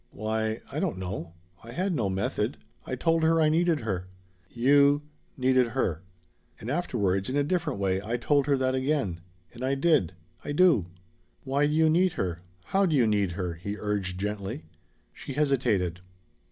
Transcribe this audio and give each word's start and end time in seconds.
"Why 0.09 0.61
I 0.71 0.79
don't 0.79 0.97
know. 0.97 1.35
I 1.63 1.73
had 1.73 1.93
no 1.93 2.09
method. 2.09 2.57
I 2.87 2.95
told 2.95 3.21
her 3.21 3.39
I 3.39 3.49
needed 3.49 3.81
her." 3.81 4.07
"You 4.49 5.03
needed 5.37 5.67
her?" 5.73 6.01
"And 6.59 6.71
afterwards, 6.71 7.29
in 7.29 7.35
a 7.35 7.43
different 7.43 7.77
way, 7.77 8.01
I 8.03 8.17
told 8.17 8.47
her 8.47 8.57
that 8.57 8.73
again. 8.73 9.21
And 9.53 9.63
I 9.63 9.75
did. 9.75 10.13
I 10.43 10.53
do." 10.53 10.87
"Why 11.43 11.67
do 11.67 11.73
you 11.73 11.87
need 11.87 12.13
her? 12.13 12.41
How 12.63 12.87
do 12.87 12.95
you 12.95 13.05
need 13.05 13.33
her?" 13.33 13.53
he 13.53 13.77
urged 13.77 14.19
gently. 14.19 14.63
She 15.13 15.33
hesitated. 15.33 15.99